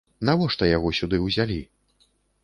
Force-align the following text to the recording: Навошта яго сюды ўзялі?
Навошта 0.27 0.69
яго 0.69 0.91
сюды 0.99 1.19
ўзялі? 1.25 1.59